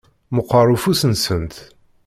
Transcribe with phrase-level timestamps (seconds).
[0.35, 1.53] Meqqeṛ ufus-nsent.